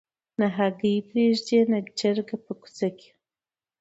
نه 0.39 0.47
هګۍ 0.57 0.95
پرېږدي 1.09 1.59
نه 1.71 1.79
چرګه 1.99 2.37
په 2.45 2.53
کوڅه 2.61 2.89
کي 2.97 3.09